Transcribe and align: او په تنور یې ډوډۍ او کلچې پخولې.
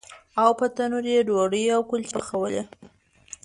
او 0.41 0.49
په 0.59 0.65
تنور 0.75 1.05
یې 1.13 1.19
ډوډۍ 1.27 1.65
او 1.75 1.81
کلچې 1.89 2.13
پخولې. 2.17 2.61